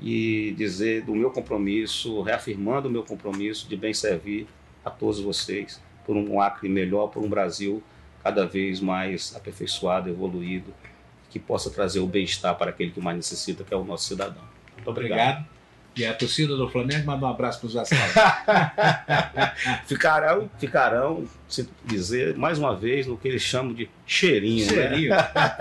e 0.02 0.52
dizer 0.56 1.04
do 1.04 1.14
meu 1.14 1.30
compromisso, 1.30 2.20
reafirmando 2.22 2.88
o 2.88 2.90
meu 2.90 3.04
compromisso 3.04 3.68
de 3.68 3.76
bem 3.76 3.94
servir 3.94 4.46
a 4.84 4.90
todos 4.90 5.20
vocês 5.20 5.80
por 6.04 6.16
um 6.16 6.40
Acre 6.40 6.68
melhor, 6.68 7.06
por 7.06 7.22
um 7.22 7.28
Brasil 7.28 7.82
cada 8.22 8.44
vez 8.44 8.80
mais 8.80 9.34
aperfeiçoado, 9.34 10.08
evoluído, 10.08 10.74
que 11.30 11.38
possa 11.38 11.70
trazer 11.70 12.00
o 12.00 12.06
bem-estar 12.06 12.56
para 12.56 12.70
aquele 12.70 12.90
que 12.90 13.00
mais 13.00 13.16
necessita, 13.16 13.64
que 13.64 13.72
é 13.72 13.76
o 13.76 13.84
nosso 13.84 14.06
cidadão. 14.06 14.42
Muito 14.76 14.90
obrigado. 14.90 15.18
Obrigado. 15.18 15.61
E 15.94 16.06
a 16.06 16.14
torcida 16.14 16.56
do 16.56 16.68
Flamengo 16.70 17.06
manda 17.06 17.26
um 17.26 17.28
abraço 17.28 17.60
para 17.60 17.66
os 17.66 17.74
vascaínos. 17.74 18.14
Ficarão, 19.86 20.50
ficarão, 20.58 21.24
se 21.46 21.68
dizer, 21.84 22.36
mais 22.36 22.58
uma 22.58 22.74
vez, 22.74 23.06
no 23.06 23.16
que 23.16 23.28
eles 23.28 23.42
chamam 23.42 23.74
de 23.74 23.90
cheirinho, 24.06 24.64
né? 24.66 24.72
Cheirinho. 24.72 25.14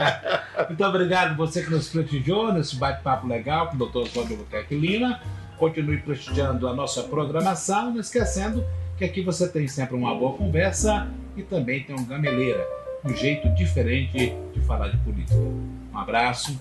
Muito 0.69 0.83
obrigado 0.85 1.35
você 1.35 1.61
que 1.61 1.69
nos 1.69 1.89
prestigiou 1.89 2.53
nesse 2.53 2.77
bate-papo 2.77 3.27
legal 3.27 3.67
com 3.67 3.75
o 3.75 3.85
Dr. 3.85 3.97
Oswaldo 3.97 4.37
Buquerque 4.37 4.75
Lima. 4.75 5.19
Continue 5.57 5.97
prestigiando 5.97 6.67
a 6.67 6.73
nossa 6.73 7.03
programação, 7.03 7.91
não 7.91 7.99
esquecendo 7.99 8.65
que 8.97 9.05
aqui 9.05 9.21
você 9.21 9.47
tem 9.47 9.67
sempre 9.67 9.95
uma 9.95 10.15
boa 10.15 10.37
conversa 10.37 11.07
e 11.35 11.41
também 11.41 11.83
tem 11.83 11.95
um 11.95 12.05
gameleira, 12.05 12.65
um 13.03 13.13
jeito 13.15 13.49
diferente 13.49 14.33
de 14.53 14.61
falar 14.61 14.89
de 14.89 14.97
política. 14.97 15.37
Um 15.37 15.97
abraço. 15.97 16.59